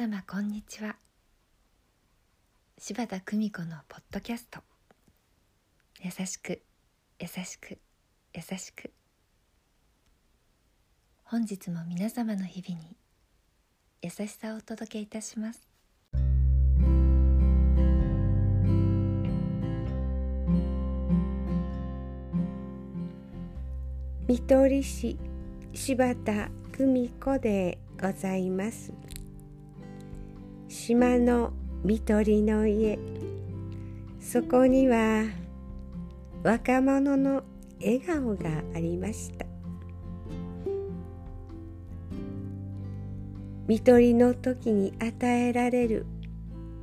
[0.00, 0.96] 様こんにちは。
[2.78, 4.60] 柴田久美子のポッドキャスト。
[6.02, 6.62] 優しく
[7.18, 7.78] 優しく
[8.32, 8.94] 優しく。
[11.22, 12.96] 本日も皆様の日々に
[14.00, 15.68] 優しさをお届けいたします。
[24.26, 25.18] 見取り市
[25.74, 28.94] 柴田久美子でございます。
[30.72, 31.52] 島の
[31.82, 32.96] 見取りの家。
[34.20, 35.24] そこには
[36.44, 37.42] 若者の
[37.80, 39.46] 笑顔がありました。
[43.66, 46.06] 見取りの時に与えられる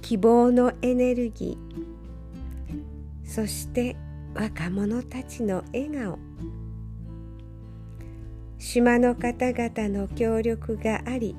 [0.00, 2.78] 希望のエネルギー。
[3.28, 3.96] そして
[4.32, 6.20] 若者たちの笑顔。
[8.58, 11.34] 島の方々の協力があり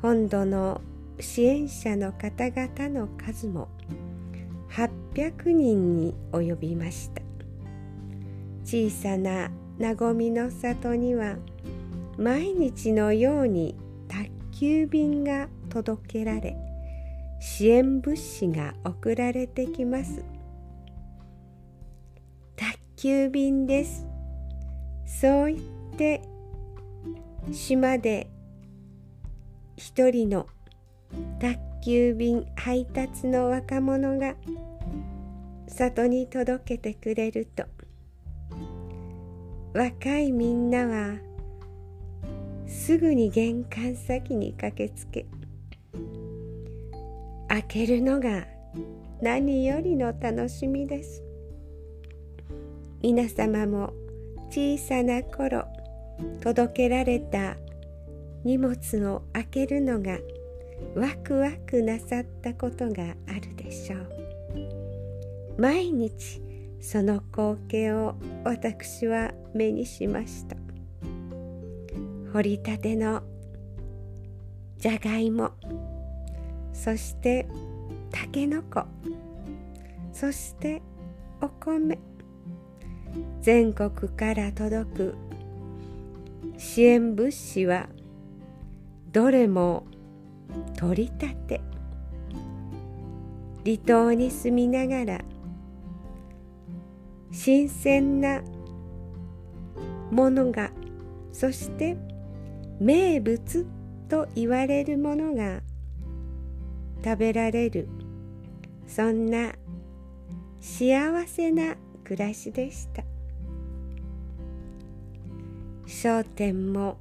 [0.00, 0.80] 本土の
[1.20, 3.68] 支援者の方々の数も
[4.70, 7.22] 800人に及びました。
[8.64, 11.36] 小さな和みの里には
[12.16, 13.76] 毎日のように
[14.08, 16.56] 宅急便が届けられ
[17.40, 20.24] 支援物資が送られてきます。
[22.56, 24.06] 宅急便です。
[25.06, 26.22] そう言って
[27.52, 28.30] 島で
[29.76, 30.46] 一人の
[31.38, 34.34] 宅急便配達の若者が
[35.68, 37.64] 里に届けてくれると。
[39.74, 41.16] 若いみんなは
[42.66, 45.26] すぐに玄関先に駆けつけ
[47.48, 48.46] 開けるのが
[49.20, 51.22] 何よりの楽しみです。
[53.02, 53.92] 皆様も
[54.48, 55.66] 小さな頃
[56.40, 57.56] 届けられた
[58.44, 60.18] 荷物を開けるのが
[60.94, 64.08] ワクワクなさったことがあるでしょう。
[65.58, 66.42] 毎日
[66.80, 68.14] その光景を
[68.44, 70.56] 私は目にしました。
[72.32, 73.22] 掘りたての
[74.78, 75.52] じゃがいも
[76.72, 77.46] そして
[78.10, 78.84] たけのこ
[80.12, 80.82] そして
[81.40, 81.98] お米。
[83.40, 85.14] 全国から届く
[86.56, 87.88] 支援物資は
[89.12, 89.86] どれも
[90.76, 91.60] 取り立て
[93.64, 95.20] 離島に住みながら
[97.30, 98.42] 新鮮な
[100.10, 100.70] ものが
[101.32, 101.96] そして
[102.80, 103.66] 名物
[104.08, 105.60] と言われるものが
[107.04, 107.88] 食べられる
[108.86, 109.52] そんな
[110.60, 113.02] 幸せな暮らしでした。
[115.86, 116.98] 商店も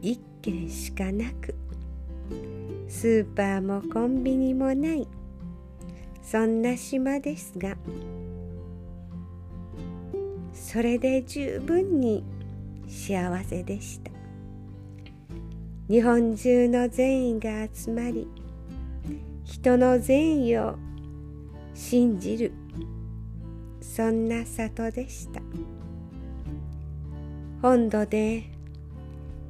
[0.00, 1.54] 一軒しかなく。
[2.88, 5.08] スーパーもコンビニもない。
[6.22, 7.76] そんな島ですが。
[10.52, 12.24] それで十分に
[12.88, 14.10] 幸せでした。
[15.88, 18.26] 日本中の善意が集まり
[19.44, 20.76] 人の善意を
[21.74, 22.52] 信じる
[23.80, 25.42] そんな里でした。
[27.60, 28.51] 本土で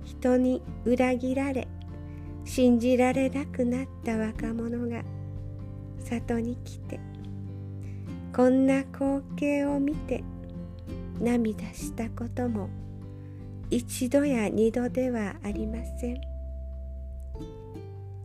[0.05, 1.69] 人に裏切られ
[2.45, 5.03] 信じられなくなった若者が
[5.99, 7.01] 里に来て
[8.35, 10.25] こんな光景を見て
[11.21, 12.69] 涙したことも
[13.71, 16.33] 一度や二度ではありません。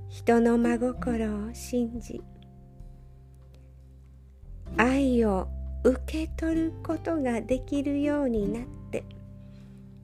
[0.09, 2.21] 人の真心を信じ
[4.77, 5.47] 愛を
[5.83, 9.03] 受け取ることができるようになって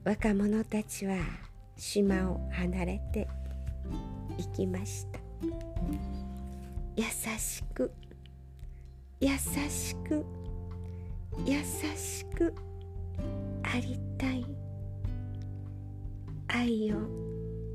[0.04, 1.16] 若者たちは
[1.76, 3.28] 島を離れて
[4.38, 5.20] いきました
[6.96, 7.04] 優
[7.38, 7.90] しく
[9.20, 10.24] 優しく
[11.44, 11.62] 優
[11.96, 12.54] しく
[13.62, 14.46] ありたい
[16.48, 16.96] 愛を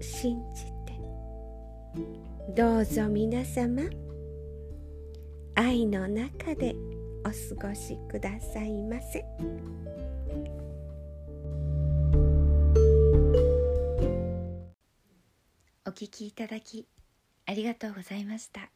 [0.01, 0.99] 信じて
[2.55, 3.83] どうぞ皆様
[5.55, 6.73] 愛の中で
[7.25, 9.25] お過ごしくださいませ。
[15.99, 16.87] お聞きいただき
[17.45, 18.69] ありがとうございました。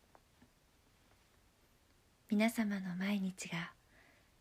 [2.29, 3.71] 皆様の毎日が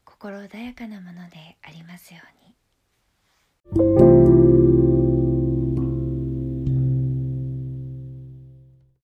[0.05, 2.21] 心穏やかなものでありますよ
[3.77, 4.02] うに。